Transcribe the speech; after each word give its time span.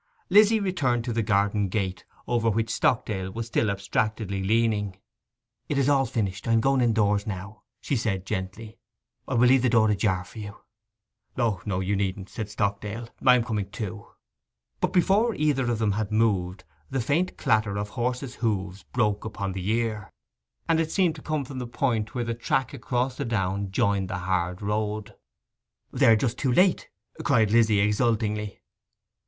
Lizzy 0.31 0.59
returned 0.59 1.03
to 1.05 1.13
the 1.13 1.21
garden 1.21 1.67
gate, 1.67 2.05
over 2.27 2.49
which 2.49 2.71
Stockdale 2.73 3.29
was 3.29 3.45
still 3.45 3.69
abstractedly 3.69 4.41
leaning. 4.41 4.97
'It 5.69 5.77
is 5.77 5.87
all 5.89 6.07
finished: 6.07 6.47
I 6.47 6.53
am 6.53 6.59
going 6.59 6.81
indoors 6.81 7.27
now,' 7.27 7.61
she 7.79 7.95
said 7.95 8.25
gently. 8.25 8.79
'I 9.27 9.35
will 9.35 9.49
leave 9.49 9.61
the 9.61 9.69
door 9.69 9.91
ajar 9.91 10.23
for 10.23 10.39
you.' 10.39 10.57
'O 11.37 11.61
no—you 11.67 11.95
needn't,' 11.95 12.29
said 12.31 12.49
Stockdale; 12.49 13.09
'I 13.23 13.35
am 13.35 13.43
coming 13.43 13.69
too.' 13.69 14.07
But 14.79 14.91
before 14.91 15.35
either 15.35 15.69
of 15.69 15.77
them 15.77 15.91
had 15.91 16.11
moved, 16.11 16.63
the 16.89 16.99
faint 16.99 17.37
clatter 17.37 17.77
of 17.77 17.89
horses' 17.89 18.37
hoofs 18.41 18.81
broke 18.81 19.23
upon 19.23 19.51
the 19.51 19.69
ear, 19.69 20.09
and 20.67 20.79
it 20.79 20.89
seemed 20.91 21.13
to 21.17 21.21
come 21.21 21.45
from 21.45 21.59
the 21.59 21.67
point 21.67 22.15
where 22.15 22.25
the 22.25 22.33
track 22.33 22.73
across 22.73 23.17
the 23.17 23.25
down 23.25 23.69
joined 23.71 24.09
the 24.09 24.17
hard 24.17 24.63
road. 24.63 25.13
'They 25.91 26.07
are 26.07 26.15
just 26.15 26.39
too 26.39 26.51
late!' 26.51 26.89
cried 27.23 27.51
Lizzy 27.51 27.79
exultingly. 27.79 28.61